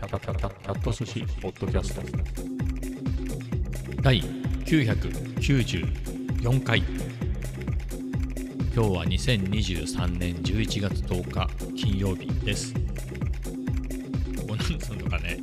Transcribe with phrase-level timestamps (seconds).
[0.00, 2.00] キャキャキャキャキャット寿司ポッドキャスト
[4.00, 4.22] 第
[4.64, 6.88] 994回今
[8.72, 12.80] 日は2023年11月10日金曜日ですこ
[14.44, 15.38] うなんつうのかね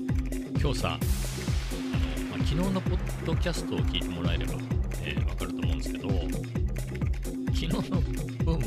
[0.60, 0.98] 今日さあの、
[2.30, 4.54] まあ、昨日のポッドキャストを聞いてもらえれば、
[5.04, 6.26] えー、わかると思うんですけど昨
[7.60, 7.80] 日の
[8.44, 8.60] 分を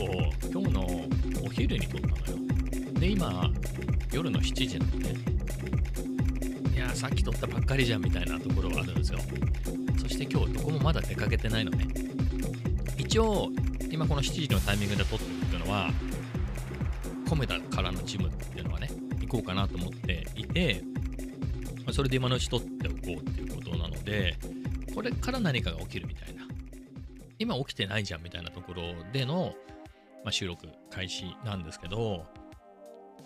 [0.52, 0.86] 今日の
[1.44, 2.44] お昼に撮ったのよ
[3.00, 3.50] で今
[4.12, 5.39] 夜の7時なのね
[6.80, 9.18] やさっき撮ったばっかりじゃんみたいなところはあるんですよ。
[10.00, 11.86] そして今日どこもまだ出かけてないのね。
[12.96, 13.50] 一応
[13.90, 15.90] 今この7時のタイミングで撮ってるっていうのは
[17.28, 18.88] コメダからのジムっていうのはね
[19.20, 20.82] 行こうかなと思っていて
[21.92, 24.36] それで今のうち撮っておこうっていうことなので
[24.94, 26.40] これから何かが起きるみたいな。
[27.40, 29.54] 今起きてないじゃんみたいなところでの、
[30.24, 32.26] まあ、収録開始なんですけど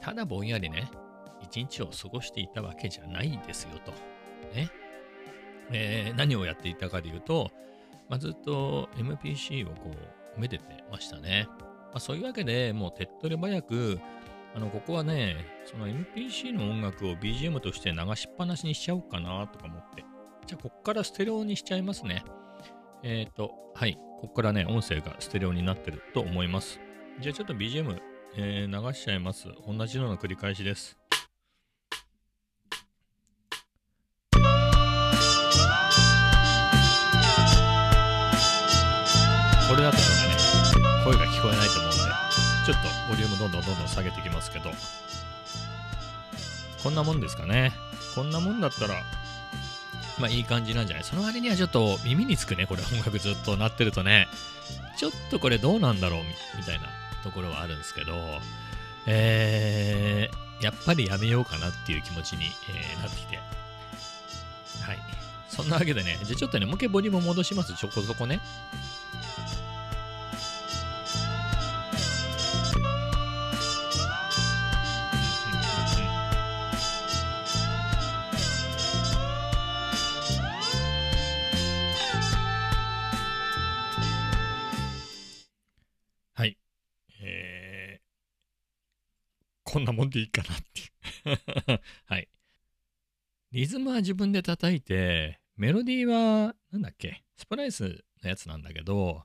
[0.01, 0.89] ただぼんやりね
[1.45, 3.93] 一日を過ごしていたわけじゃないんですよと。
[4.55, 4.71] ね。
[5.71, 7.51] えー何をやっていたかでいうと、
[8.09, 9.91] まあ、ずっと MPC をこ
[10.37, 11.47] う、めでてましたね。
[11.59, 14.01] まあ、そういうわけでもう手っ取り早く、
[14.55, 20.05] あの、ここはね、その MPC の音楽を BGM として流しっぱなしにしちゃおうかなとか思って。
[20.47, 22.25] じゃあ、こっからステレオにしちゃいますね。
[23.03, 23.95] えっ、と、はい。
[24.21, 26.81] ここからね、音声がステレオになってると思います。
[27.21, 27.99] じゃあ、ちょっと BGM、
[28.37, 29.49] えー流しちゃいます。
[29.67, 30.99] 同じような繰り返しです。
[39.75, 40.37] これだったらね、
[41.05, 41.99] 声が聞こえないと思うんで、
[42.65, 44.71] ちょっとボリュームどんどんどんどん下げていきますけど、
[46.85, 47.73] こんなもんですかね。
[48.15, 48.95] こんなもんだったら、
[50.21, 51.05] まあいい感じなんじゃない？
[51.05, 54.29] その割にはちょっと耳につくね、これ音楽ずっと鳴ってるとね、
[54.97, 56.29] ちょっとこれどうなんだろうみ
[56.59, 56.87] みたいな
[57.25, 58.15] ところはあるんですけど、
[59.09, 63.39] えー、やっぱりやめようかなっていう気持ちに、えーなってきて。
[63.39, 63.43] は
[64.93, 64.99] い。
[65.49, 67.75] そんなわけでね、じゃあちょっとね、もう一回ボリューム戻します。
[67.75, 68.41] ちょこそこね。
[93.75, 99.25] ズムは自分で叩いて、メロディーは、なんだっけ、スプライスのやつなんだけど、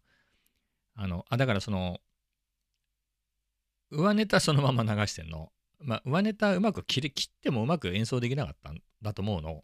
[0.96, 2.00] あの、あ、だからその、
[3.92, 5.52] 上ネタそのまま流してんの。
[5.80, 9.64] まあ、上ネタうまく切れ切ってもうまく演奏できなかったんだと思うの。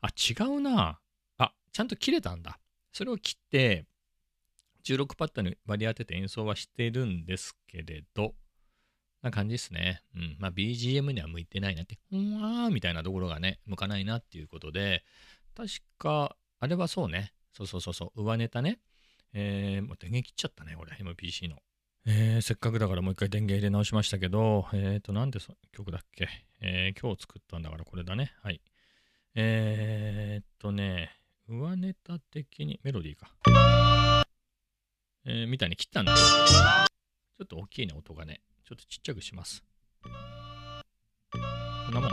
[0.00, 1.00] あ、違うな。
[1.38, 2.58] あ、ちゃんと切れたんだ。
[2.92, 3.86] それを切って、
[4.84, 8.34] 16パッドに割り当てて演奏はしてるんですけれど、
[9.22, 10.02] な感じですね。
[10.14, 10.36] うん。
[10.38, 15.04] まあ BGM には向いてないなって、ほんわーみたいなところがね、向かないなっていうことで、
[15.56, 15.68] 確
[15.98, 17.32] か、あれはそうね。
[17.52, 18.80] そうそうそうそう、上ネタね。
[19.32, 21.56] えー、もう電源切っちゃったね、俺、MPC の。
[22.04, 26.28] えー、せっかくだからもう一回電源入れ直しましたけど、えーと、なんでそ曲だっけ？
[26.60, 28.32] えー、今日作ったんだからこれだね。
[28.42, 28.60] はい。
[29.34, 31.10] えーっとね、
[31.48, 34.26] 上ネタ的に、メロディーか。
[35.24, 38.40] えー、みたいに切ったんだけど、ちょっと大きいね、音がね。
[38.72, 39.62] ちょっとちっちゃくします。
[41.30, 41.38] こ
[41.90, 42.10] んなもん。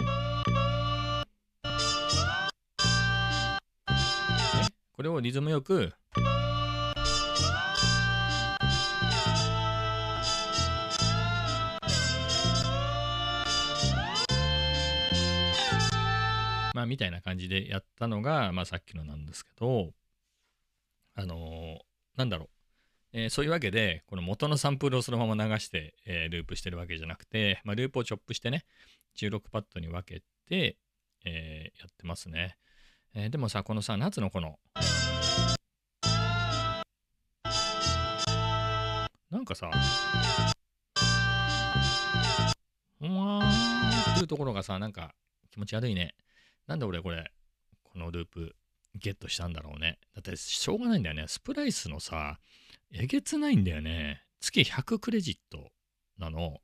[4.92, 5.94] これをリズムよく、
[16.74, 19.94] まあ、みたいな感じでやったのが、まあ、さっきのなんですけど、
[21.16, 21.80] あのー
[22.18, 22.59] なんだろう。
[23.12, 28.66] えーそういうわけで、この元のサンプルをそのまま流して、えーループしてるわけじゃなくて、まあ、ループをチョップしてね、
[29.18, 30.78] 16パッドに分けて、
[31.26, 32.58] えーやってますね。
[33.16, 34.60] えでもさ、このさ、夏のこの、
[39.32, 39.72] なんかさ、
[43.02, 45.16] うわーっていうところがさ、なんか
[45.52, 46.14] 気持ち悪いね。
[46.68, 47.32] なんで俺これ、
[47.84, 48.56] このループ
[48.96, 49.98] ゲットしたんだろうね。
[50.14, 51.26] だってしょうがないんだよね。
[51.28, 52.40] スプライスのさ、
[52.94, 54.24] えげつないんだよね。
[54.40, 55.70] 月100クレジット
[56.18, 56.58] なの。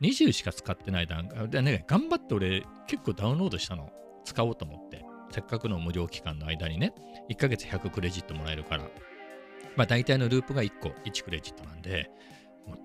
[0.00, 3.90] 20しか使ってない段階でね、頑張って俺結構ダウンロードしたの。
[4.24, 5.04] 使おうと思って。
[5.30, 6.94] せっかくの無料期間の間にね、
[7.30, 8.84] 1ヶ月100クレジットもらえるから。
[9.76, 12.10] まあ大体のループが1個1クレジットなんで、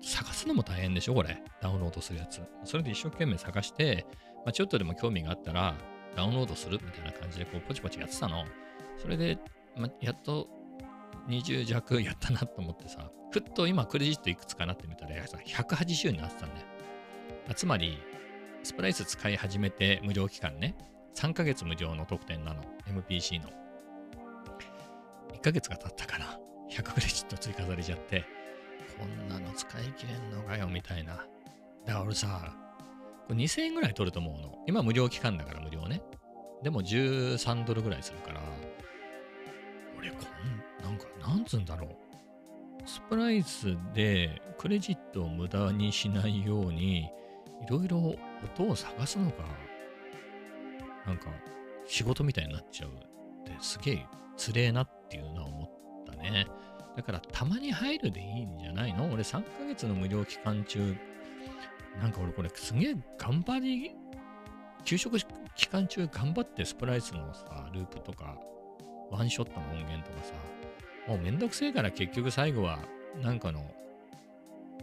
[0.02, 1.42] 探すのも大変でしょ、これ。
[1.60, 2.40] ダウンロードするやつ。
[2.64, 4.06] それで一生懸命探して、
[4.44, 5.74] まあ、ちょっとでも興味があったら、
[6.16, 8.44] ダウンロードするみたいな感じで、こう、ポチポチやってたの。
[8.98, 9.38] それで、
[9.76, 10.48] まあ、やっと
[11.28, 16.66] 20弱やったなと思ってさ、ふっと今クレジットいくつかなってみたら、さ180になってたんだよ。
[17.54, 17.98] つまり、
[18.62, 20.76] スプライス使い始めて無料期間ね、
[21.14, 23.50] 3ヶ月無料の特典なの、MPC の。
[25.34, 26.38] 1ヶ月が経ったから、
[26.70, 28.24] 100クレジット追加されちゃって、
[28.98, 31.16] こんなの使い切れんのかよ、みたいな。
[31.84, 32.54] だから俺さ、
[33.26, 34.58] これ2000円ぐらい取ると思うの。
[34.66, 36.02] 今無料期間だから無料ね。
[36.62, 38.40] でも13ドルぐらいするから、
[39.98, 40.20] 俺こん、
[40.84, 41.90] なんか、なんつうんだろう。
[42.86, 47.08] スプライスでクレジットを無駄にしないように、い
[47.68, 48.14] ろいろ
[48.58, 49.36] 音を探すのが、
[51.06, 51.28] なんか
[51.86, 52.92] 仕事みたいになっちゃうっ
[53.44, 55.70] てすげえつれえなっていうのは思っ
[56.06, 56.46] たね。
[56.96, 59.06] だからたまに入るでいいんじゃないの？
[59.06, 60.94] 俺3ヶ月の無料期間中、
[62.00, 63.96] なんか俺これすげえ頑張り、
[64.84, 65.18] 給食
[65.56, 68.36] 期間中頑張ってスプライスのさ、ループとか、
[69.14, 70.32] ワンショットの音源とかさ、
[71.06, 72.80] もうめんどくせえから結局最後は
[73.22, 73.64] なんかの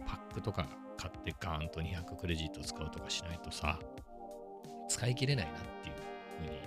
[0.06, 3.78] パックとか買ってガーンと200クレジット使うとかしないとさ、
[4.88, 6.60] 使い切れないなっていうふうに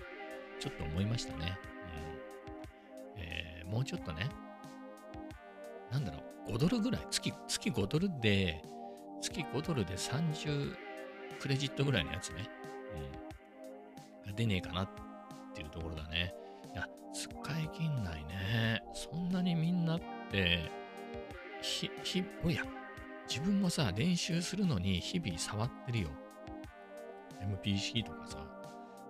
[0.60, 1.58] ちょっと思いましたね。
[3.16, 4.30] うんえーもうちょっとね、
[5.92, 8.62] なんだろう、5ドルぐらい、月月5ドルで、
[9.22, 10.76] 月5ドルで30
[11.40, 12.48] クレジットぐらいのやつね、
[14.24, 14.90] うん、が出ねえかなっ
[15.56, 16.36] ていうところだね。
[16.76, 17.30] いや、使
[17.60, 18.84] い切んないね。
[18.94, 20.70] そんなにみんなって、
[21.62, 22.64] ひ、ひ、おや、
[23.28, 26.10] 自分もさ、練習するのに日々触ってるよ。
[27.42, 28.38] MPC とかさ。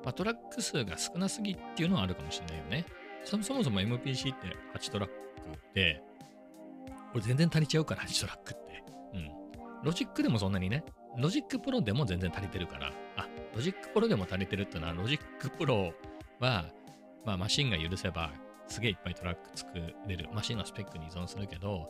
[0.04, 2.86] まあ、トラック数が少なすぎっていうのはあるかもしれないよね。
[3.24, 5.16] そそもそも MPC って8トラック
[5.74, 6.02] で、
[7.12, 8.84] これ全然足りちゃうから、8トラックって。
[9.14, 9.32] うん。
[9.84, 10.84] ロジックでもそんなにね、
[11.18, 15.94] ロジックプロでも全然足りてるから、あ、ロジックプロでも足りてるってのは、ロジックプロ
[16.40, 16.66] は、
[17.26, 18.32] まあマシンが許せば、
[18.68, 19.70] すげえいっぱいトラック作
[20.08, 20.30] れる。
[20.34, 21.90] マシンのスペックに依存するけど、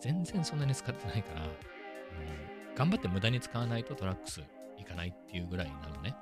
[0.00, 1.50] 全然そんなに使ってないから、うん
[2.76, 4.42] 頑張って無駄に使わないとトラック数
[4.76, 6.14] いかないっていうぐらいなのね。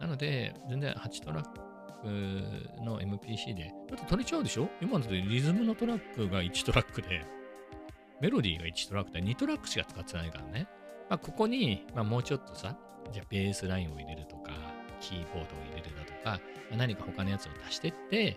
[0.00, 1.60] なので、全然8トラック
[2.82, 4.68] の MPC で、だって取れちゃうでしょ？
[4.82, 7.24] 今のでリズムのトラックが1トラックで、
[8.20, 10.66] メロディーが1トラックで2トラックしか使ってないからね。
[11.08, 12.76] まあ、ここに、まあ、もうちょっとさ、
[13.12, 14.50] じゃあベースラインを入れるとか、
[15.00, 16.40] キーボードを入れるか、
[16.76, 18.36] 何か他のやつを足してって、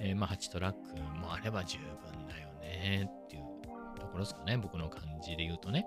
[0.00, 3.42] えーまあ8トラックもあれば十分だよねっていう
[3.98, 4.56] ところですかね。
[4.56, 5.86] 僕の感じで言うとね。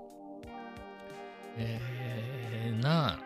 [1.58, 3.20] えー、な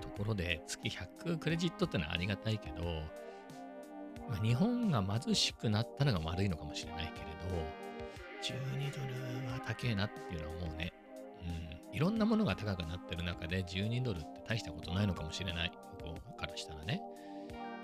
[0.00, 2.84] ところで月100クレジットってのはありがたいけど、
[4.28, 7.84] まあ、日本が貧しくなったのが悪いのかもしれないけれど、
[8.42, 10.92] 12ドルは高えなっていうのは思うね。
[11.92, 11.96] うん。
[11.96, 15.72] いろんなものが高くなってる中で12ドルって大したことないのかもしれない。
[16.56, 17.02] したらね。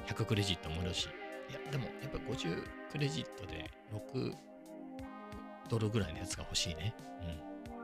[0.06, 1.08] 100クレジットもあるし。
[1.48, 4.34] いや、でもやっぱ50クレジットで6
[5.68, 6.94] ドルぐらいのやつが欲しいね。
[7.20, 7.24] う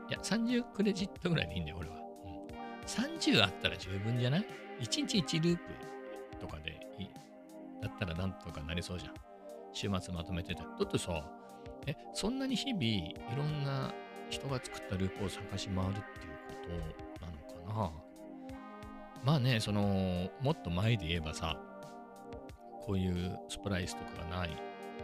[0.05, 0.09] ん。
[0.09, 1.95] いや、30クレジットぐらいでいいんだよ、俺は。
[1.95, 2.47] うん。
[2.85, 4.45] 30あったら十分じゃない
[4.79, 7.09] ?1 日1ループとかでいい。
[7.81, 9.13] だったらなんとかなりそうじゃん。
[9.73, 10.61] 週末まとめてて。
[10.61, 11.23] だってさ、
[11.85, 13.93] え、そんなに日々いろんな
[14.29, 16.03] 人が作ったループを探し回るっていう
[16.47, 16.55] こ
[17.19, 17.37] となの
[17.91, 18.06] かな？
[19.23, 21.57] まあね、その、もっと前で言えばさ、
[22.85, 24.49] こういうスプライスとかがない、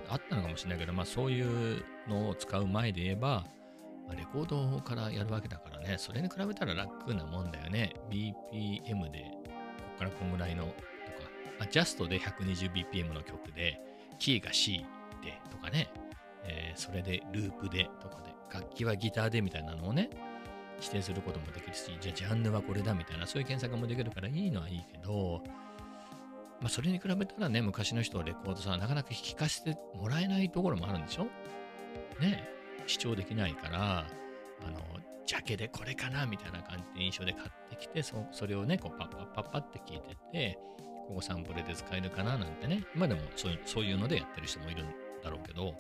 [0.10, 3.44] あったのかもしれないけど、まあそういうのを使う前で言えば、
[4.08, 7.94] まあレコードからやるわけだからね、それに比べたら楽なもんだよね。
[8.10, 9.44] BPM で、こ
[9.96, 10.76] っからこんぐらいのとか、
[11.60, 13.82] あジャストで 120bpm の曲で、
[14.20, 14.86] キーが C
[15.24, 15.92] でとかね、
[16.46, 20.10] えーそれでループでとかで、楽器はギターでみたいなのをね、
[20.84, 25.42] 指定することもできるし、じゃあジャンルはこれだみたいな、そういう検索もできるからいいのはいいけど、
[26.60, 31.26] まあそれに比べたらね、昔の人はレコードさんは、なかなか聴かせてもらえないところもあるんでしょ？
[32.20, 32.48] ね
[32.86, 34.06] 視聴できないから、あ
[34.70, 34.80] の、
[35.26, 40.60] ジャケでこれかなみたいな感じで印象で買ってきて、そそれをね、こうパッパッパッパって聞いてて、
[41.08, 44.88] ここサンプルで使えるかななんてね、今でもそういうそういうのでやってる人もいるん
[45.24, 45.74] だろうけど、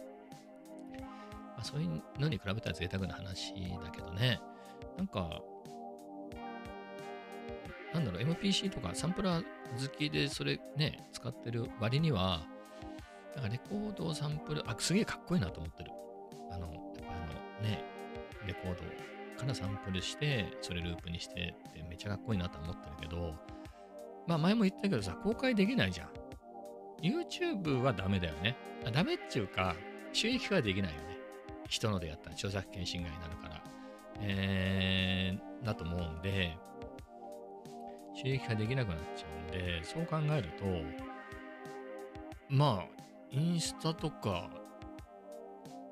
[1.55, 4.39] まあ、そういうのに比べたら贅沢な話だけどね、
[4.97, 5.41] なんか、
[7.93, 12.43] なんだろう、MPC とかサンプラー好きでそれね、使ってる割には、
[13.35, 15.91] なんかレコードをサンプル、あ、すげえかっこいいなと思ってる。
[16.51, 16.73] あの、やっ
[17.05, 17.83] ぱあのね、
[18.45, 18.81] レコード
[19.39, 23.35] からサンプルして、それループにしてってめちゃかっこいいなと思ってるけど、
[24.27, 26.09] まあ前も言ったけどさ、公開できないじゃん。
[27.01, 28.55] YouTube はダメだよね。
[28.93, 29.75] ダメっていうか、
[30.13, 31.17] 収益化はできないよね。
[31.67, 33.72] 人のでやったら著作権侵害になるから。
[34.21, 36.57] えー、だと思うんで、
[38.15, 40.65] 収益化できなくなっちゃうんで、そう考えると、
[42.49, 42.85] まあ、
[43.31, 44.49] インスタとか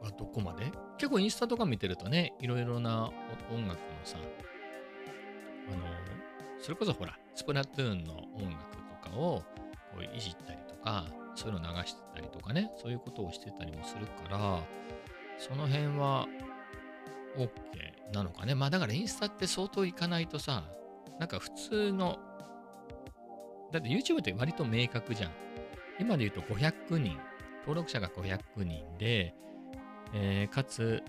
[0.01, 0.71] はどこまで？
[0.97, 3.11] 結構インスタとか見てるとね、いろいろな
[3.51, 4.17] 音楽のさ、
[5.67, 5.83] あの、
[6.59, 9.43] それこそほら、スプラトゥーンの音楽とかを
[9.91, 14.63] こういじったりとか、そういうの流してたりとかね、そういうことをしてたりもするから、
[15.39, 16.27] その辺は
[17.35, 17.47] OK
[18.11, 18.55] なのかね。
[18.55, 20.63] まあだからインスタって相当いかないとさ、
[21.19, 22.19] なんか普通の、
[23.71, 25.31] だって YouTube って割と明確じゃん。
[25.99, 27.17] 今で言うと500人、
[27.61, 29.33] 登録者が500人で、
[30.13, 31.03] えーかつ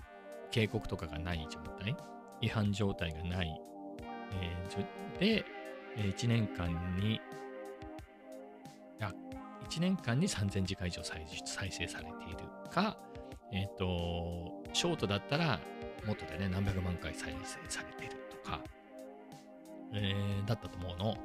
[0.51, 1.95] 警告とかがない状態、
[2.41, 3.61] 違反状態がない、
[4.39, 5.45] えーで、
[5.97, 7.19] 1年間に、
[9.01, 9.11] あ、
[9.69, 12.37] 1年間に3000時間以上再再生されている
[12.71, 12.97] か、
[13.51, 15.59] えっ、と、ショートだったら、
[16.05, 18.61] もっとでね、何百万回再生されてるとか、
[19.93, 21.17] えーだったと思うの。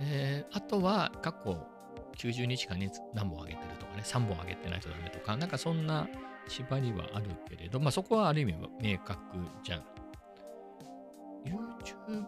[0.00, 1.66] えーあとは、過去
[2.16, 6.08] 90日間に何本上げてるとかね、3本上げてないとダメとか、なんかそんな
[6.48, 9.20] 縛りはあるけれど、まあそこはある意味明確
[9.62, 9.84] じゃん。
[11.44, 12.24] YouTube、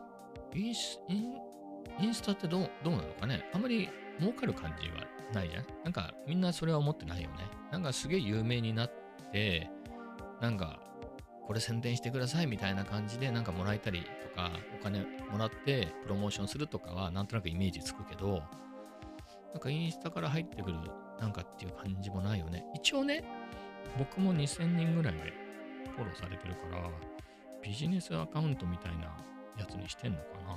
[0.54, 3.44] インスインスタってどうどうなのかね？
[3.52, 5.64] あんまり儲かる感じはないじゃん？
[5.84, 7.36] なんかみんなそれは思ってないよね。
[7.72, 8.92] なんかすげえ有名になっ
[9.32, 9.68] て、
[10.40, 10.80] なんか
[11.46, 18.42] これ宣伝してくださいみたいな感じでなんかもらえたりとか、お金もらってプロモーションするとかはなんとなくイメージつくけど、
[19.52, 20.76] なんかインスタから入ってくる
[21.18, 22.64] なんかっていう感じもないよね。
[22.74, 23.24] 一応ね、
[23.98, 25.32] 僕も2000人ぐらいで
[25.96, 26.88] フォローされてるから、
[27.62, 29.04] ビジネスアカウントみたいな
[29.58, 30.56] やつにしてんのかな。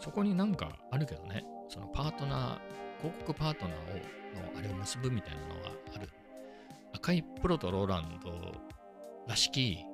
[0.00, 6.08] そこになんかあるけどね、そのパートナー、広告パートナーをのあれを結ぶみたいなのはある。
[6.94, 8.30] 赤いプロとローランド
[9.28, 9.84] らしき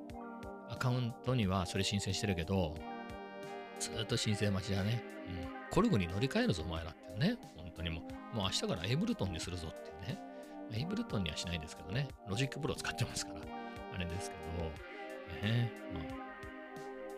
[0.70, 2.74] アカウントにはそれ申請してるけど、
[3.78, 5.02] ずーっと申請待ちだね。
[5.28, 5.48] うん。
[5.70, 7.36] コルグに乗り換えるぞ、お前らっていうね。
[7.56, 8.36] 本当にもう。
[8.36, 10.18] もう明日からエイブルトンにするぞっていうね。
[10.72, 12.08] エイブルトンにはしないですけどね。
[12.28, 13.40] ロジックプロ使ってますから。
[13.94, 14.36] あれですけ
[15.42, 16.02] ど、ねまあ、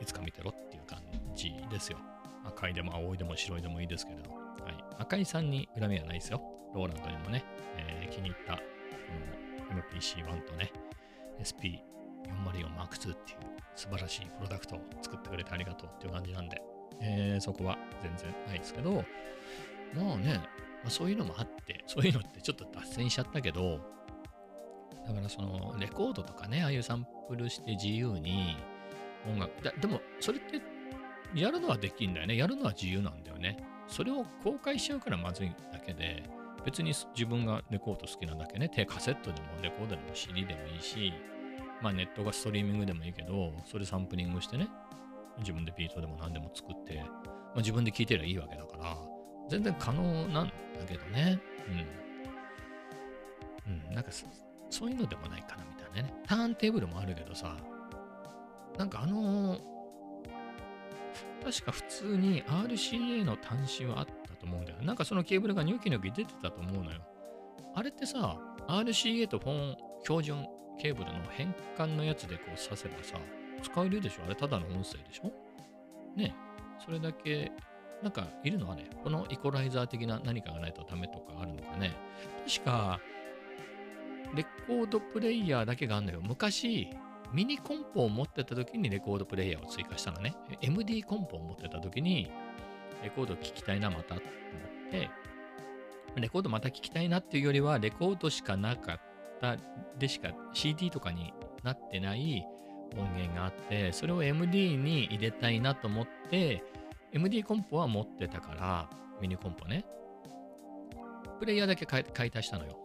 [0.02, 0.98] いつか見てろっていう感
[1.34, 1.98] じですよ。
[2.44, 4.30] アカイでも青いでも白いでもいいですけれど。
[4.30, 4.84] はい。
[4.98, 6.40] アカイさんに恨みはないですよ。
[6.74, 7.44] ローランドにもね、
[7.76, 8.60] えー気に入った、こ
[9.74, 10.72] の MPC1 とね、
[11.40, 11.80] SP
[12.26, 13.38] 404M2 っていう
[13.74, 16.62] 素晴らしいプロダクトを作ってくれてありがとうっていう感じなんで、
[17.00, 19.04] えーそこは全然ないですけど、
[19.94, 20.40] まあね、
[20.82, 23.80] まあ、そういうのもあって、そういうのってちょっと脱線しちゃったけど、
[25.06, 28.56] だからそのレコードとかね、ああいうサンプルして自由に
[29.28, 30.60] 音楽、だでもそれって
[31.34, 32.36] やるのはできんだよね。
[32.36, 33.58] やるのは自由なんだよね。
[33.88, 36.24] それを公開しちゃうからまずいだけで、
[36.64, 41.12] 別に自分がレコード好きなだけね、手カセットでもレコードでも CD でもいいし、
[41.82, 44.68] まあネットがストリーミングでもいいけど、それサンプリングしてね、
[45.38, 47.04] 自分でビートでも何でも作って、ま
[47.56, 48.96] あ、自分で聴いてりゃいいわけだから、
[49.48, 50.52] 全然可能なんだ
[50.88, 51.38] けどね。
[53.66, 53.78] うん。
[53.88, 54.26] うん、なんかそ
[54.70, 56.14] そういうのでもないかなみたいなね。
[56.26, 57.56] ターンテーブルもあるけどさ、
[58.78, 59.58] なんかあの
[61.44, 64.78] 確か普通に RCA の端子はあったと思うんだよ。
[64.82, 67.00] なんかそのケーブルがニョキニョキ出てたと思うのよ。
[67.74, 68.36] あれってさ、
[68.68, 70.46] RCA とフォン標準
[70.78, 73.18] ケーブルの変換のやつでこう挿せばさ、
[73.62, 74.24] 使えるでしょ？
[74.26, 75.32] あれただの音声でしょ？
[76.16, 76.34] ね
[76.84, 77.50] それだけ、
[78.02, 81.94] なんかいるのはね、このイコライザー的な何かがないとダメとかあるのかね。
[82.46, 83.00] 確か、
[84.34, 86.20] レコードプレイヤーだけがあるのよ。
[86.22, 86.88] 昔、
[87.32, 90.34] ミニコンポを持ってた時にレコードプレイヤーを追加したのね。
[90.60, 92.30] MD コンポを持ってた時に、
[93.02, 95.10] レコード聴きたいな、またと思って、
[96.16, 99.00] レコードまた聴きたいなっていうよりは、レコードしかなかっ
[99.40, 99.56] た
[99.98, 102.46] でしか CD とかになってない
[102.96, 106.62] 音源があって、それを MD に入れたいなと思って、
[107.12, 108.90] MD コンポは持ってたから、
[109.20, 109.84] ミニコンポね。
[111.38, 112.78] プレイヤーだけ買い買い足したのよ。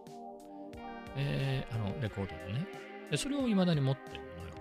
[1.16, 2.68] えー、あの、レコードのね。
[3.10, 4.54] で、それを未だに持ってるのよ。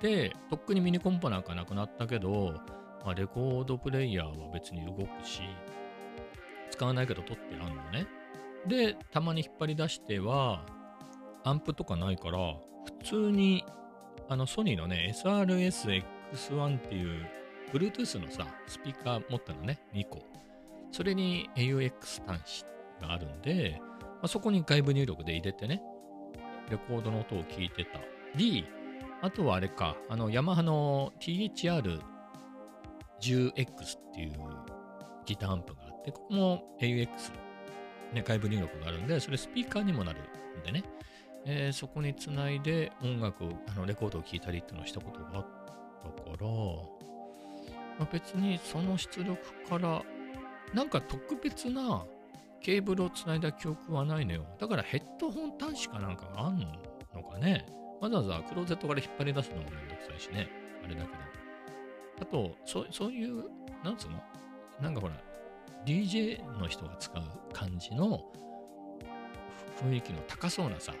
[0.00, 2.54] で、とっくにミニコンポなんかなくなったけど、
[3.04, 5.42] まあ、レコードプレイヤーは別に動くし、
[6.70, 8.06] 使わないけど取ってあんのね。
[8.66, 10.64] で、たまに引っ張り出しては、
[11.44, 12.38] アンプとかないから、
[13.00, 13.64] 普通に、
[14.28, 17.26] あの、ソニーのね、SRS-X1 っていう、
[17.72, 20.22] Bluetooth のさ、スピーカー持ったのね、2個。
[20.90, 22.64] それに AUX 端子
[23.00, 25.82] があるんで、まあ、そこに外部入力で入れてね、
[26.70, 27.98] レコードの音を聞いてた
[28.36, 28.66] り、
[29.22, 32.00] あとはあれか、あの、ヤマハの THR10X
[33.98, 34.32] っていう
[35.24, 37.08] ギターアンプがあって、ここも AUX、
[38.12, 40.20] ね、外部入力があるんで、それスピーカーにもなる
[40.60, 40.84] んでね、
[41.44, 45.46] えーそこにつないで音楽を、あのレコードを聴いたりっていうのをしたことがあっ
[46.16, 46.46] たから、
[47.98, 49.36] まあ、別にその出力
[49.68, 50.02] から、
[50.72, 52.04] なんか特別な
[52.60, 54.46] ケーブルをつないだ記憶はないのよ。
[54.58, 56.58] だからヘッドホン端子かなんかがあん
[57.14, 57.66] のかね。
[58.00, 60.48] わざわざクローゼットから引っ張り出すのもめんどくさいしね。
[60.84, 61.12] あれだけど。
[62.22, 63.44] あと、そそういう、
[63.84, 64.22] なんつうの？
[64.80, 65.14] なんかほら、
[65.84, 67.22] DJ の人が使う
[67.52, 68.24] 感じの
[69.82, 70.94] 雰囲気の高そうなさ、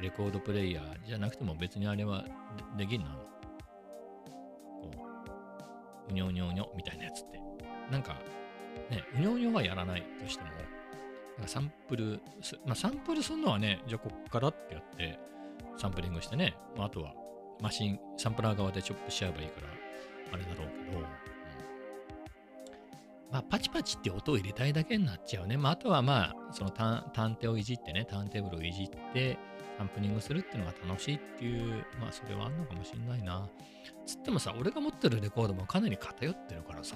[0.00, 2.24] レコードプレイヤーじゃなくても別にあれは
[2.76, 3.16] できんなの？
[4.82, 4.90] こ
[6.08, 7.40] う、うにょうにょうにょみたいなやつって。
[7.90, 8.14] なんか、
[8.90, 10.50] ね、うにょうにょはやらないとしても、
[11.36, 12.20] なんかサンプル、
[12.64, 15.18] まあサンプルするのはね、じゃあこっからってやって、
[15.76, 17.12] サンプリングしてね、まあ、あとは
[17.60, 19.68] マシン、サンプラー側でチョップしちゃえばいいから、
[20.32, 21.04] あれだろうけど、
[23.34, 25.56] まあ、パチパチって音を入れたいだけになっちゃうね。
[25.56, 29.36] まあ、あとはまあ、そのターンテをいじってね、ターンテーブルをいじって、
[29.76, 33.48] サンプリングするっていうのが楽しいっていう、まあ、それはあんのかもしんないな。
[34.06, 36.94] つってもさ、俺が持ってるレコードもかなり偏ってるからさ。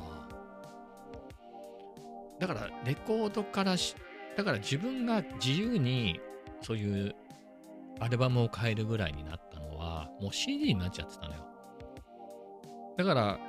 [2.39, 3.97] だから、レコードからし、
[4.37, 6.21] だから自分が自由に、
[6.63, 7.17] そういう
[7.99, 11.45] アルバムを変えるぐらいになったのは、もう CD になっちゃってたのよ。
[12.97, 13.41] だから、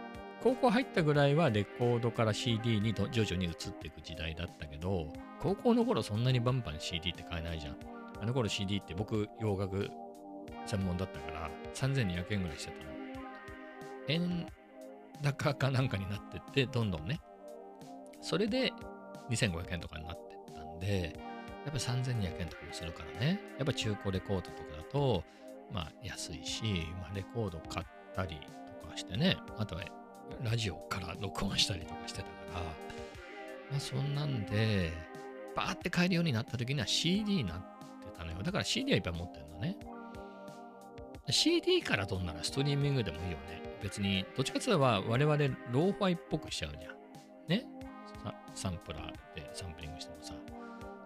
[0.42, 7.78] 高校入ったぐらいはレコードから CD に徐々に移っていく時代だったけど、高校の頃そんなにバンバン CD って買えないじゃん。
[8.22, 9.90] あの頃 CD って僕洋楽
[10.66, 12.90] 専門だったから3200円ぐらいしてたの。
[14.08, 14.48] 円
[15.22, 17.20] 高かなんかになってって、どんどんね。
[18.22, 18.72] それで
[19.30, 21.20] 2500円とかになってったんで、
[21.66, 23.42] やっぱ3200円とかもするからね。
[23.58, 25.24] やっぱ中古レコードとかだと、
[25.72, 28.40] まあ安いし、まあ、レコード買ったり
[28.82, 29.84] とかしてね、あとは
[30.44, 32.62] ラジオから録音したりとかしてたから、
[33.72, 34.92] まあそんなんで、
[35.56, 37.64] バーって買えるようになった時には CD になって
[38.18, 38.38] たのよ。
[38.44, 39.78] だから CD はいっぱい持ってるのね。
[41.30, 43.62] CD からどんならストリーミングでもいいよね。
[43.84, 45.38] 別に、どっちかっていうと我々
[45.72, 46.96] ローファイっぽくしちゃうじゃん。
[47.48, 47.66] ね？
[48.24, 50.34] ササンプラーでサンプリングしてもさ、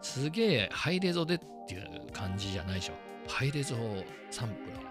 [0.01, 2.93] すげえハイレゾでっていう感じじゃないでしょ。
[3.27, 3.75] ハイレゾ
[4.31, 4.89] サンプラーとか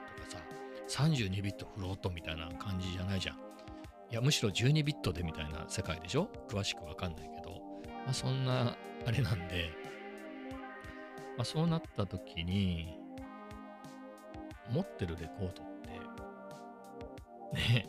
[0.88, 3.36] さ、32ビットフロートみたいな感じじゃないじゃん。
[4.12, 6.28] いや、むしろ12ビットでみたいな世界でしょ？
[6.46, 7.62] 詳しくわかんないけど。
[8.04, 9.70] まあそんなあれなんで、
[11.38, 12.98] まあそうなった時に、
[14.70, 15.88] 持ってるレコードって、
[17.72, 17.88] ね、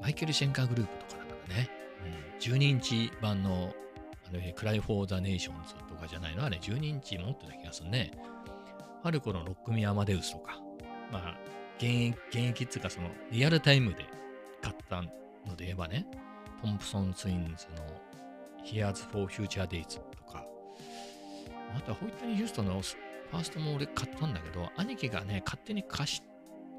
[0.00, 1.68] マイケル・シェンカーグループとかだからね、
[2.04, 3.74] うん、12インチ版の
[4.28, 6.44] あのクライ・フォー・ザ・ネーションズとかじゃないの？
[6.44, 8.12] あれ12インチ持ってた気がするね。
[9.02, 10.60] ある頃のロックミー・アマデウスとか、
[11.10, 11.36] まあ、
[11.78, 14.06] 現役、現役っていうかそのリアルタイムで
[14.62, 15.02] 買った
[15.46, 16.06] ので言えばね、
[16.62, 20.44] トンプソン・ツインズの Here's for Future Days とか、
[21.76, 26.22] あとはホイットニー・ヒューストンのファーストも俺買ったんだけど、兄貴がね、勝手に貸し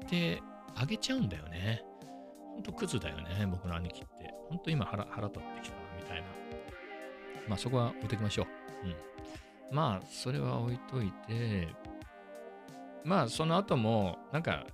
[0.08, 0.42] て
[0.74, 1.82] あげちゃうんだよね。
[2.54, 4.32] ほんとクズだよね、僕の兄貴って。
[4.48, 6.26] ほんと今腹腹立ってきたな、みたいな。
[7.48, 8.42] まあそこは置いときましょ
[8.82, 8.86] う。
[8.86, 9.76] うん。
[9.76, 11.68] まあ、それは置いといて、
[13.04, 14.64] まあその後も、なんか、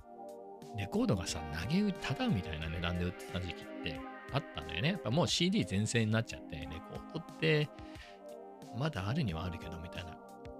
[0.77, 3.99] レコードがさ、投げ打ち、ただみたいな値段で売ってた時期って
[4.31, 4.89] あったんだよね。
[4.89, 7.69] やっぱもう CD 全盛になっちゃって、レコードって、
[8.77, 10.17] まだあるにはあるけど、みたいな。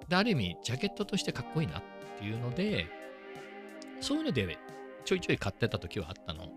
[0.07, 1.83] で、ある意味、ジャケットとしてかっこいいなっ
[2.17, 2.87] ていうので、
[4.01, 4.57] そういうので、
[5.05, 6.47] ちょいちょい買ってた時はあったの。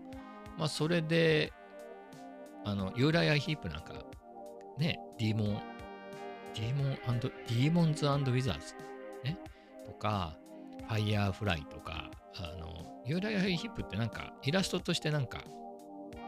[0.57, 1.51] まあ、それで、
[2.65, 3.93] あの、ユーライアヒープなんか、
[4.77, 5.61] ね、ディーモン、
[6.53, 8.75] ディーモンディーモンズウィザーズ、
[9.23, 9.37] ね、
[9.85, 10.37] とか、
[10.87, 15.43] ファイヤーフライとか、あの、ユーライアヒープってなんか、イラストとしてなんか、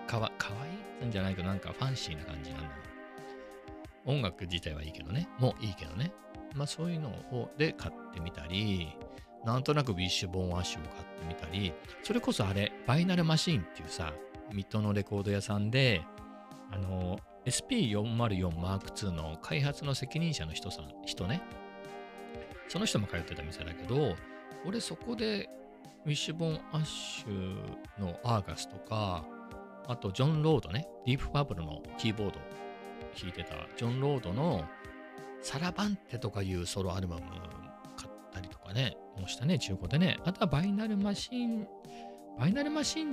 [0.08, 0.56] かわ、かわ
[1.02, 2.70] いいんじゃないけど、なんかファンシーな感じなんだ。
[4.06, 6.12] 音楽自体はいいけどね、もういいけどね。
[6.56, 8.90] まあそういうのを、で買ってみたり、
[9.46, 14.14] なんとなくウィッシュボンアッシュを買ってみたり、それこそあれ、バイナルマシーンっていうさ、
[14.52, 16.02] 水戸のレコード屋さんで、
[16.72, 21.42] あの、SP404 M2 の開発の責任者の人さん、人ね。
[22.68, 24.16] その人も通ってた店だけど、
[24.66, 25.50] 俺そこで
[26.06, 29.26] ウィッシュボンアッシュのアーガスとか、
[29.88, 32.40] あとジョン・ロードね、ディープパープルのキーボード
[33.20, 34.64] 弾いてたジョン・ロードの
[35.42, 37.22] サラバンテとかいうソロアルバム
[37.96, 40.18] 買ったりとかね、もしたね、中古でね。
[40.26, 41.68] あとはバイナルマシン、
[42.38, 43.12] バイナルマシン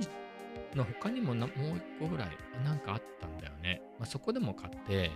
[0.75, 1.53] の他にももう一
[1.99, 2.29] 個ぐらい
[2.63, 3.81] なんかあったんだよね。
[3.99, 5.11] まあ、そこでも買って、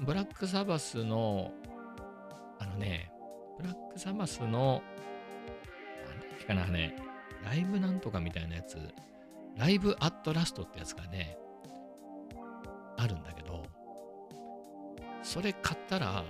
[0.00, 1.52] ブラックサバスの、
[2.58, 3.12] あのね、
[3.58, 4.82] ブラックサバスの、
[6.48, 6.96] なんだっけかなね、
[7.44, 8.78] ライブなんとかみたいなやつ、
[9.56, 11.36] ライブアットラストってやつがね、
[12.96, 13.64] あるんだけど、
[15.22, 16.22] それ買ったら、あ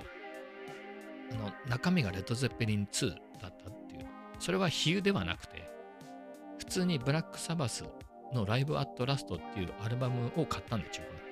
[1.34, 4.06] の、中身がレッド・ゼッペリン2だったっていう。
[4.38, 5.70] それは比喩ではなくて、
[6.58, 7.84] 普通にブラックサバス
[8.32, 11.22] のライブアットラストっていうアルバムを買ったんで中古で。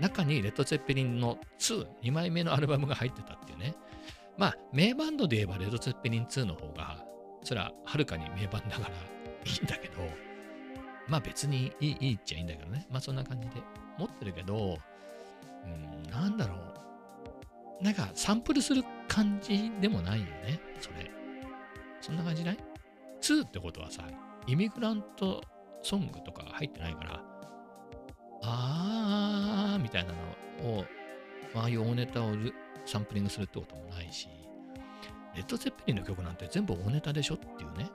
[0.00, 3.74] 中にレッド・ゼッペリンの2、2枚目のアルバムが入ってたっていうね。
[4.38, 6.99] まあ、名バンドで言えばレッド・ゼッペリン2の方が、
[7.42, 8.88] それははるかに名盤だから
[9.44, 9.94] いいんだけど、
[11.08, 12.86] まあ別にいいいいっちゃいいんだけどね。
[12.90, 13.62] まあそんな感じで
[13.98, 14.78] 持ってるけど、
[15.64, 16.70] うん、なんだろう。
[17.82, 21.10] なんかサンプルする感じでもないよね、それ。
[22.00, 22.58] そんな感じない
[23.20, 24.04] ?2 ってことはさ、
[24.46, 25.42] イミグラント
[25.82, 27.24] ソングとか入ってないから、
[28.42, 30.12] あーみたいな
[30.62, 30.84] のを、
[31.54, 32.32] ああいう大ネタを
[32.84, 34.28] サンプリングするってこともないし、
[35.34, 37.90] レッド・ゼッペリンの曲なんて全部大ネタでしょっていうね、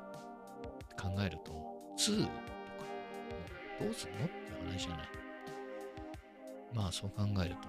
[1.00, 1.52] 考えると、
[1.98, 2.36] 2とか、
[3.82, 5.08] どうすんのっていう話じゃない。
[6.74, 7.68] まあそう考えると。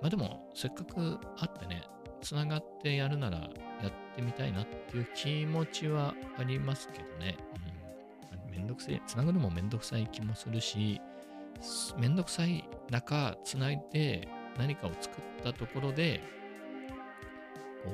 [0.00, 1.82] まあでも、せっかく会ってね、
[2.20, 3.46] つながってやるならや
[3.88, 7.36] ってみたいなっていう気持ちはありますけどね。
[8.48, 8.50] うん。
[8.50, 11.00] めんどくせえ、つなぐのもめんどくさい気もするし、
[11.98, 16.22] めんどくさい中、つないで何かを作ったところで、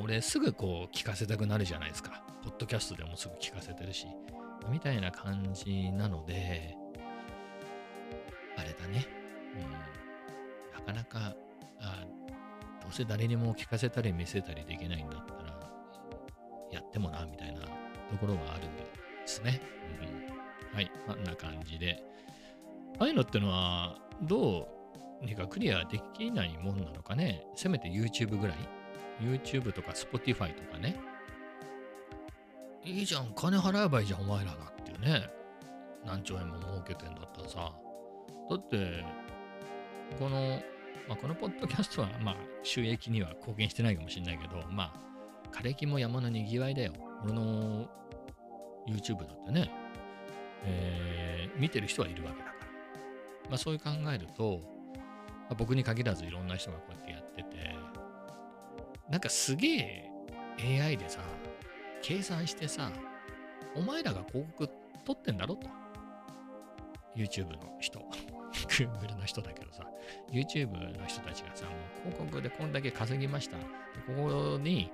[0.01, 2.23] 俺すぐこう聞かせたくなるじゃないですか。
[2.43, 4.07] ポッドキャストでもすぐ聞かせてるし。
[4.69, 6.77] みたいな感じなので、
[8.57, 9.07] あれだね。
[9.55, 9.71] うん。
[10.79, 11.37] なかなか、
[11.81, 12.05] あ
[12.83, 15.71] どうせ誰にも聞かせたり見せたりできないんだったら、
[16.73, 17.69] やってもな、みたいなと
[18.21, 18.87] ころはあるんで
[19.27, 19.61] すね。
[20.73, 20.91] うん、はい。
[21.07, 22.03] こんな感じで。
[22.99, 24.69] ああいうのってのは、ど
[25.23, 27.45] うにかクリアできないもんなのかね。
[27.55, 28.57] せめて YouTube ぐらい
[29.21, 30.97] ?YouTube とか Spotify とかね。
[32.85, 35.29] いいじゃん、金払えばいいじゃん、お前らがっていうね。
[36.05, 37.73] 何兆円も儲けてんだったらさ。
[38.49, 39.05] だって、
[40.19, 40.61] この、
[41.09, 46.93] まあ、このポッドキャストは、まあ、収益には貢献してないかもしれないけど、まあ、枯れ木も山のにぎわいだよ。
[47.25, 47.89] 俺の
[48.89, 49.71] YouTube だってね、
[50.65, 51.27] えー
[51.59, 52.57] 見てる人はいるわけだから。
[53.49, 54.61] まあ、そういう考えると、
[55.49, 57.76] まあ僕に限らずいろんな人がこうやってやってて、
[59.11, 60.11] なんかすげえ
[60.83, 61.21] AI でさ、
[62.03, 62.91] 計算してさ、
[63.75, 64.69] お前らが広告
[65.05, 65.69] 取ってんだろと。
[67.17, 68.01] YouTube の人、
[68.69, 69.85] Google の人だけどさ、
[70.31, 71.71] YouTube の人たちがさ、も
[72.09, 73.57] う広告でこんだけ稼ぎました。
[73.57, 74.91] ここに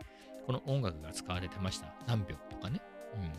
[0.46, 1.86] この音楽が使われてました。
[2.06, 2.80] 何秒とかね。
[3.14, 3.22] うん。
[3.22, 3.30] も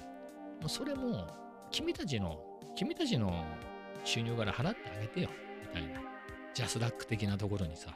[0.66, 1.28] うそれも、
[1.72, 2.40] 君たちの、
[2.76, 3.44] 君たちの
[4.04, 5.30] 収入から払ってあげてよ。
[5.62, 6.02] みたいな。
[6.54, 7.94] ジャスラック的なところにさ、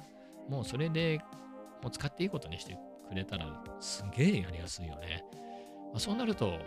[0.49, 1.21] もうそれで、
[1.81, 3.45] もう使っていいことにしてくれたら、
[3.79, 5.23] すげえやりやすいよね。
[5.91, 6.59] まあ、そうなると、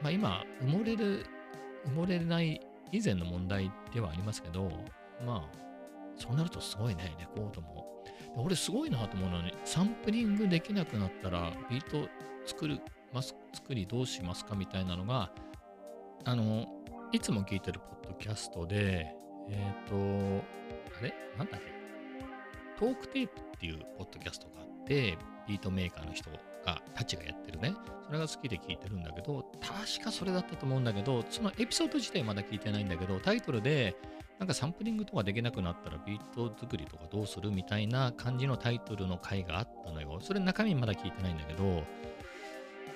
[0.00, 1.26] まあ、今、埋もれる、
[1.86, 2.60] 埋もれない
[2.92, 4.70] 以前の問題ではありますけど、
[5.26, 5.58] まあ、
[6.16, 7.86] そうなるとすごいね、レコードも。
[8.36, 12.08] 俺すごいなと思うのはね、サンプリングできなくなったら、ビート
[12.46, 12.80] 作る、
[13.12, 15.30] ます作りどうしますかみたいなのが、
[16.24, 16.66] あの、
[17.12, 19.14] いつも聞いてるポッドキャストで、
[19.48, 19.94] えっ、と、
[20.98, 21.14] あれ？
[21.38, 21.72] なんだっけ？
[22.78, 25.18] トークテープっっていうポッドキャストがあって、
[25.48, 26.30] ビートメーカーの人
[26.64, 27.74] が、たちがやってるね。
[28.06, 33.96] それが好きで聞いてるんだけど、確かそれだったと思うんだけど、そのエピソード自体まだ聞いてないんだけど、タイトルで、
[34.38, 40.20] なんかサンプリングとかできなくなったらビート作りとかどうするみたいな感じのタイトルの回があったのよ。
[40.22, 41.82] それ中身まだ聞いてないんだけど、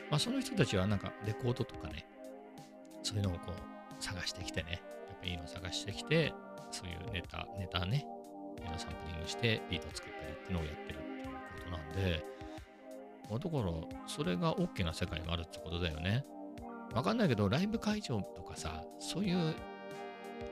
[0.08, 2.06] まあその人たちはなんかレコードとかね、
[3.02, 6.32] そういうのをこう探してきてね、やっぱいいの探してきて、
[6.70, 8.06] そういうネタ、ネタね、
[8.64, 11.32] いうのサンプリングしてビート作ったりっていうのをやってるっていうこ
[11.64, 12.24] となんで、
[13.30, 13.72] まあだから、
[14.06, 16.24] それが OK な世界があるってことだよね。
[16.92, 19.54] わかんないけど、ライブ会場とかさ、そういう、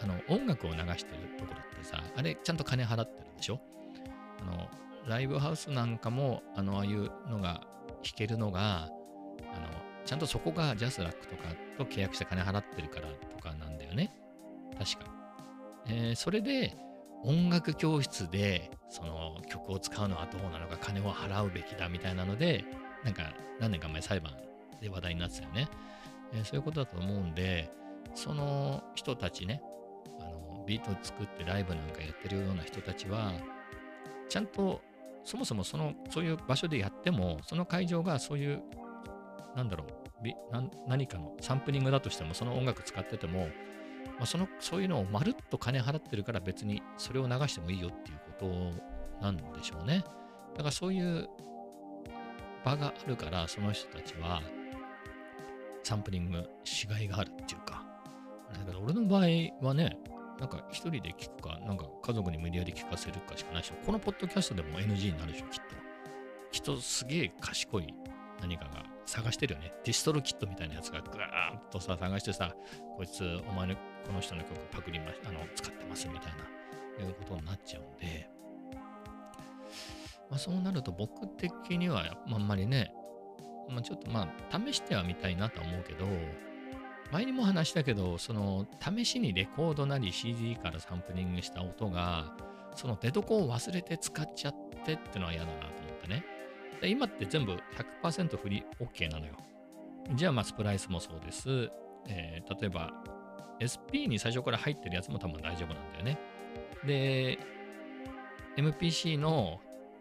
[0.00, 3.60] あの、音楽を流してるところってさ、あれ、ちゃんと金払ってるでしょ？
[4.40, 4.70] あの、
[5.06, 7.60] ライブハウスなんかも、あの、ああいうのが
[8.02, 8.92] 弾けるのが、あの、
[10.06, 11.42] ちゃんとそこがジャスラックとか
[11.76, 14.10] と契約して金払ってるからとかなんだよね。
[14.78, 15.12] 確か。
[15.86, 16.74] えーそれで、
[17.24, 22.64] 音楽教室でその曲を使うのはどうなのか金を払うべきだみたいなので
[23.04, 24.32] なんか何年か前裁判
[24.80, 25.68] で話題になってたよね、
[26.32, 27.70] えーそういうことだと思うんで
[28.14, 29.62] その人たちね
[30.20, 33.32] あのビートを作ってライブなんかやってるような人たちは
[34.28, 34.80] ちゃんと
[35.24, 38.62] そもそもそのそういう場所でやってもその会場がそういう
[39.56, 40.00] なんだろう
[40.86, 43.48] 何かのサンプリングだとしてもその音楽使ってても
[44.18, 48.46] まあ、そのそういうのをまるっと金払ってるから別にそれを流してもいいよっていうこ
[49.18, 50.04] となんでしょうね。
[50.54, 51.28] だからそういう
[52.64, 54.42] 場があるからその人たちは
[55.82, 57.84] サンプリングしがいがあるっていうか。
[58.52, 59.96] だけど俺の場合はね、
[60.38, 65.62] なんか一人で聞くか、なんか家族に無理やり聞かせるかしかないし、このポッドキャストでも NG になるでしょ、きっと。
[66.50, 67.94] きっとすげえ賢い
[68.40, 69.72] 何かが探してるよね。
[69.84, 72.54] ディストロキットみたいなやつがぐわーっとさ、探してさ、
[72.96, 76.32] こいつ、お前のこの人の曲パクりまあの、使ってますみたい
[76.98, 78.30] な、いうことになっちゃうんで、
[80.30, 82.92] まあそうなると僕的には、あんまりね、
[83.68, 86.06] まあちょっとまあ試してはみたいなとは思うけど、
[87.12, 92.32] 前にも話したけど、その試しにレコードなり CD からサンプリングした音が、
[92.76, 96.24] その出所を忘れて使っちゃってってのは嫌だなと思ってね。
[96.80, 97.52] で今って全部
[98.02, 99.34] 100%フリー OK なのよ。
[100.14, 101.70] じゃあまあスプライスもそうです。
[102.08, 102.92] えー例えば
[103.60, 106.18] SP に最初から入ってるやつも多分大丈夫なんだよね。
[106.86, 107.38] で、
[108.56, 109.60] MPC の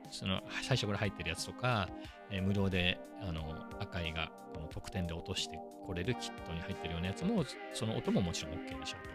[0.09, 1.89] その最初から入ってるやつとか、
[2.31, 9.09] えー無料であの赤いがこの特典で落としてこれるキットに入ってるようなやつもその音ももちろん OK でしょうと。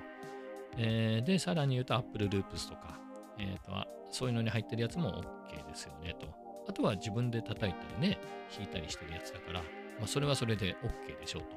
[0.77, 2.98] えーで、さらに言うと Apple Loops とか、
[3.38, 3.72] えーと
[4.11, 5.11] そういうのに入ってるやつも
[5.50, 6.43] OK ですよねと。
[6.68, 8.18] あとは自分で叩いたりね、
[8.55, 11.48] 弾いたりしてるやつだから、まあ、それはそれで OK でしょうと、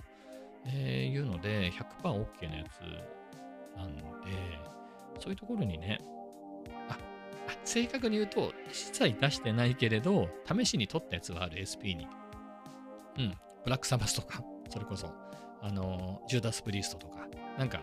[0.68, 4.02] えーいうので 100%OK なやつなんで、
[5.20, 6.00] そういうところにね、
[6.90, 6.98] あ、あ
[7.64, 12.08] 正確に言うと、一切出してないけれど、試しに取ったやつはある SP に。
[13.18, 15.12] うん、ブラックサバスとか、それこそ、
[15.62, 17.82] あの、ジューダス・プリストとか、なんか、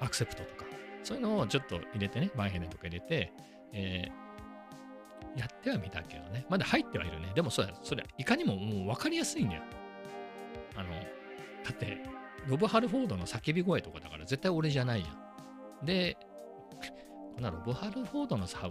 [0.00, 0.64] アクセプトとか、
[1.02, 3.32] そういうのをちょっと入れてね、バンヘネとか入れて、
[3.72, 4.25] えー
[5.36, 6.46] やってはみたけどね。
[6.48, 7.32] まだ入ってはいるね。
[7.34, 9.62] でもそれ、それ、いかにももう分かりやすいんだよ。
[10.74, 11.98] あの、だって、
[12.46, 15.06] ロブ・ハルフォードの叫び声とかだから絶対俺じゃないや
[15.82, 15.84] ん。
[15.84, 16.16] で、
[17.34, 18.70] こんなロブ・ハルフォードのさ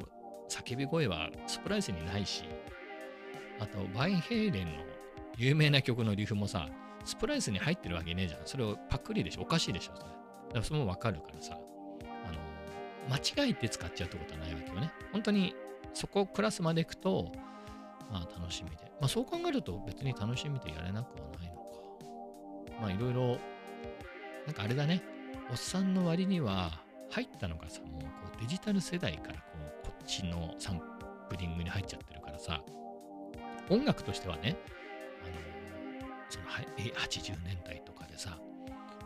[0.49, 2.45] 叫び声はスプライスにないし、
[3.59, 4.71] あと、バインヘイレンの
[5.37, 6.67] 有名な曲のリフもさ、
[7.03, 8.41] スプライスに入ってるわけねえじゃん。
[8.45, 9.41] それをパクリでしょ。
[9.41, 9.95] おかしいでしょ。
[9.95, 10.09] それ。
[10.09, 10.15] だか
[10.55, 14.91] らそれもわかるからさ、あの、間違えて使っちゃうってことはないわけよね。
[15.11, 15.55] 本当に
[15.95, 17.31] そこクラスまで行くと、
[18.11, 18.91] まあ楽しみで。
[18.99, 21.61] まあそう考えると別に楽しみでやれなくはないのか。
[22.81, 23.37] まあいろいろ、
[24.45, 25.01] なんかあれだね。
[25.49, 29.41] おっさんの割には入ったのがさ、もうこうデジタル世代からこ
[29.83, 30.81] うこっちのサン
[31.29, 32.61] プリングに入っちゃってるからさ、
[33.69, 34.57] 音楽としてはね、
[35.23, 38.37] あの、その80年代とかでさ、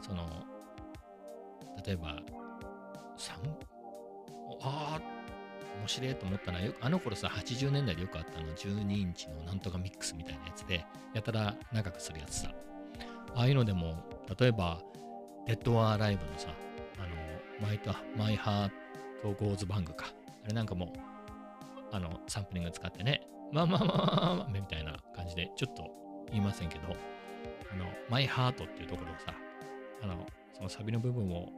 [0.01, 0.43] その、
[1.85, 2.19] 例えば、
[3.15, 3.37] サン、
[4.61, 5.18] ああ、
[5.79, 12.53] 面白いと思ったのは、あの頃さ、80年代でよくあったの、12インチのなんとかミックスみたいなやつで、やたら長くするやつさ。
[13.35, 14.03] ああいうのでも、
[14.39, 14.81] 例えば、
[15.45, 16.49] Dead or Alive のさ、
[16.97, 17.01] あ
[17.63, 20.07] の、 My, My Heart Goes Bang か。
[20.45, 20.93] あれなんかも、
[21.91, 25.89] あの、サンプリング使ってね、まあまあまあまあまあ、みたいな感じで、ちょっと
[26.31, 26.95] 言いませんけど、
[27.71, 29.33] あの、 My Heart っていうところをさ、
[30.01, 31.49] あの、そのサビの部分を、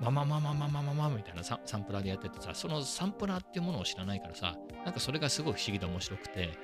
[0.00, 6.58] ままままままままみたいなサ、サンプラーでやっててさ、そのサンプラーっていうものを知らないからさ、なんかそれがすごい不思議で面白くて、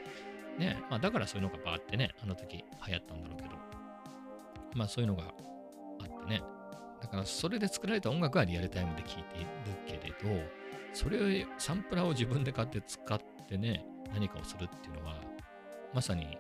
[0.59, 3.51] ね、まあだからそういうのがバーってね、あの時流行ったんだろうけど、
[4.75, 6.43] まあそういうのがあってね、
[7.01, 9.47] だからそれで作られた音楽はリアルタイムで聴いている
[9.87, 10.43] けれど、
[10.93, 15.21] それをサンプラーを自分で買って使ってね、何かをするっていうのは、
[15.95, 16.37] まさに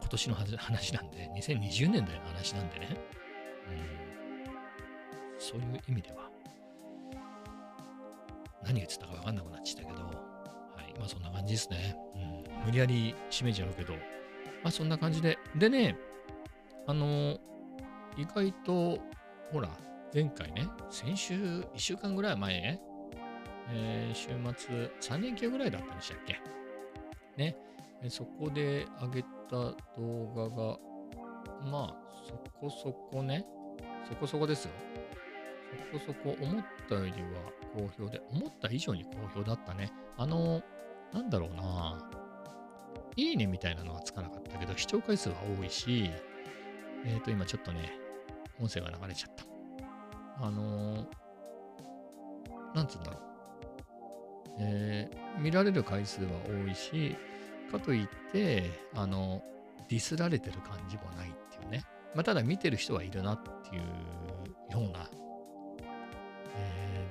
[0.00, 2.96] 今年の話なんで、2020年代の話なんでね、
[3.68, 4.09] うん。
[5.40, 6.30] そういう意味では、
[8.62, 10.10] 何言ってたか分かんなくなっちゃったけど、は
[10.82, 11.96] い、まあそんな感じですね。
[12.14, 13.98] うん、無理やり締めちゃうけど、ま
[14.64, 15.38] あそんな感じで。
[15.56, 15.96] でね、
[16.86, 17.38] あの、
[18.16, 18.98] 意外と、
[19.50, 19.70] ほら、
[20.12, 22.82] 前回ね、先週、1週間ぐらい前ね、
[23.72, 26.40] えー週末、3連休ぐらいだったんでしたっけ？
[27.36, 27.56] ね、
[28.08, 29.56] そこで上げた
[29.96, 30.78] 動画が、
[31.70, 33.46] まあ、そこそこね、
[34.08, 34.72] そこそこですよ。
[35.92, 37.16] そこそこ思ったよりは
[37.74, 39.92] 好評で、思った以上に好評だったね。
[40.16, 40.62] あの、
[41.12, 42.10] なんだろうな、
[43.16, 46.10] いいねみたいなのはつかなかったけど、視聴回数は多いし、
[47.04, 47.92] えっ、と、今ちょっとね、
[48.60, 49.44] 音声が流れちゃった。
[50.42, 51.06] あの
[52.74, 53.22] なんつうんだろう。
[54.58, 57.16] えー見られる回数は多いし、
[57.70, 59.42] かといって、あの、
[59.88, 61.84] ディスられてる感じもないっていうね。
[62.14, 63.82] まあ、ただ見てる人はいるなっていう
[64.72, 65.08] ような、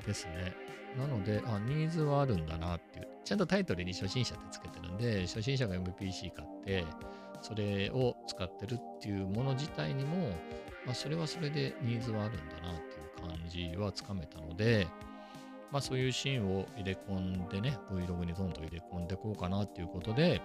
[0.05, 0.53] ですね。
[0.97, 3.07] なので、あ、ニーズはあるんだなっていう。
[3.23, 6.85] ちゃんとタイトルに初心者ってつけてるんで、初心者が MPC 買って、
[7.41, 10.29] それを使ってるっていうもの自体にも、
[10.85, 14.87] まあ、それはそれでニーズはあるんだなっていう感じはつかめたので、
[15.71, 20.41] まあそういうシーンを入れ込んでね、Vlog にどんどん入れ込んでこうかなっていうことで、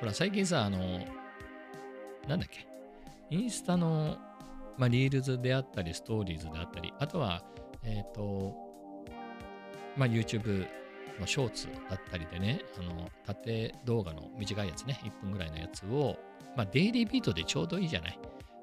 [0.00, 0.78] ほら最近さ、あの、
[2.26, 2.66] なんだっけ、
[3.30, 4.16] インスタの、
[4.78, 7.42] まあ、リールズであったり、ストーリーズであったり、あとは、
[7.82, 8.54] えっ、と、
[9.96, 10.66] まあ YouTube
[11.20, 16.16] のショーツだったりでね、あの、縦動画の短いやつね、1分ぐらいのやつを、
[16.56, 18.18] まあデイリービートでちょうどいいじゃない。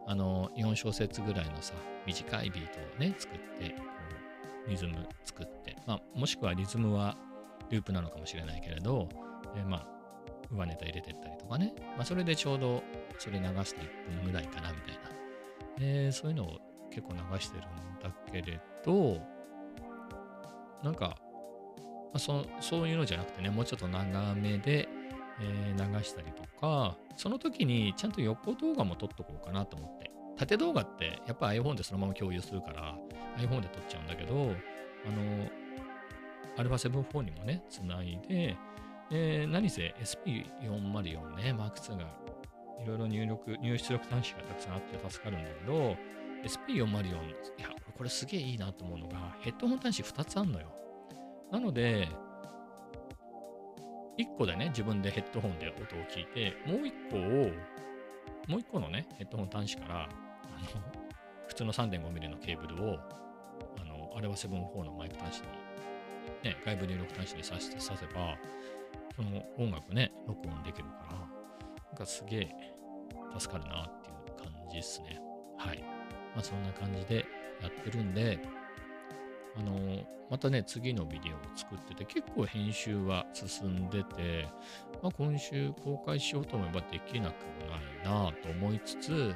[0.08, 1.74] あの、4小節ぐらいのさ、
[2.06, 3.76] 短いビートをね、作って、こ
[4.68, 7.18] う、リズム作って、まあ、もしくはリズムは
[7.70, 9.10] ループなのかもしれないけれど、
[9.56, 9.88] えーまあ、
[10.52, 12.84] 上ネタ入れてったりとかね、まあ、それでちょうど
[13.18, 15.00] それ流して1分ぐらいかなみたいな。
[15.82, 16.60] えーそういうのを
[16.96, 19.20] 結構流してるんだけれど、
[20.82, 21.18] なんか、
[21.78, 24.88] まあ、そそういうのじゃなくてね、もうちょっと長めで、
[25.42, 30.12] えー流したりとか、その時にちゃんと横動画も撮っとこうかなと思って。
[30.38, 32.98] 縦動画ってやっぱ iPhone でそのまま共有するから
[33.38, 34.52] iPhone で撮っちゃうんだけど、
[35.06, 38.56] あの、α7-4 にもね、つないで、
[39.12, 42.06] えー何せ SP404 ね、Mark2 が
[42.82, 45.96] いろいろ入力、入出力端子がたくさんあって助かるんだけど、
[46.46, 47.12] SP404、い
[47.62, 50.68] や、これすげえいいなと思うのが、ヘッドホン端子2つあんのよ。
[51.52, 52.08] なので、
[54.18, 57.22] 1個でね、自分でヘッドホンで音を聞いて、もう1個を、
[58.48, 60.10] もう1個のね、ヘッドホン端子から、あの、
[61.48, 63.00] 普通の 3.5mm のケーブルを、
[63.80, 65.48] あの、あれは7-4のマイク端子に、
[66.44, 68.38] ね、外部入力端子に挿して挿せば、
[69.16, 71.18] その音楽ね、録音できるから、
[71.86, 72.56] なんかすげえ
[73.38, 75.20] 助かるなっていう感じですね。
[75.58, 75.95] はい。
[76.36, 77.26] まあそんな感じで
[77.62, 78.40] やってるんで、
[79.58, 84.48] あのまたね、次のビデオを作ってて、結構編集は進んでて、
[85.04, 89.36] まあ、今週公開しようと思えばできなくもないなと思いつつ、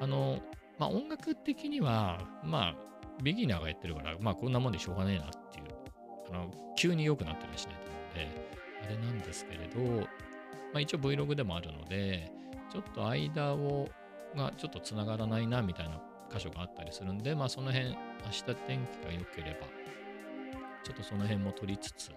[0.00, 0.40] あの、
[0.78, 2.74] まあ、音楽的には、まあ、
[3.22, 5.66] ビギナーがやってるから、まあ、こんなもんでしょうがねえなっていう、
[6.32, 8.46] あの、急に良くなったりしないと思うんで、
[8.84, 12.32] あれなんですけれど、まあ、一応 Vlog でもあるので、
[12.72, 13.88] ちょっと間を、
[14.34, 16.02] がちょっとつながらないなみたいな
[16.34, 17.96] 箇所があったりするんで、まあその辺、明
[18.30, 19.66] 日天気が良ければ、
[20.82, 22.10] ちょっとその辺も取りつつ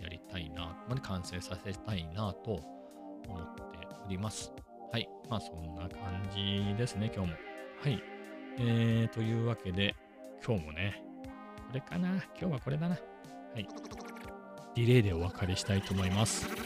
[0.00, 2.52] やりたいな、まで完成させたいなと
[3.28, 4.52] 思っております。
[4.92, 5.08] はい。
[5.28, 7.36] まあそんな感じですね、今日も。
[7.82, 8.02] はい。
[8.58, 9.94] えー、というわけで、
[10.46, 11.02] 今日もね、
[11.68, 12.96] これかな今日はこれだな。
[12.96, 13.00] は
[13.58, 13.66] い。
[14.74, 16.61] ディレイでお別れしたいと思います。